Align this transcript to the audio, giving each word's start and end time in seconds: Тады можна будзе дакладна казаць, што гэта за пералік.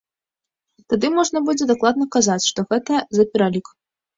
Тады 0.93 1.11
можна 1.17 1.43
будзе 1.49 1.63
дакладна 1.73 2.09
казаць, 2.17 2.41
што 2.49 2.59
гэта 2.73 2.93
за 3.19 3.31
пералік. 3.35 3.67